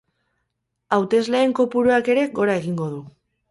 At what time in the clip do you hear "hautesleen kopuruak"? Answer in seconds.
0.97-2.11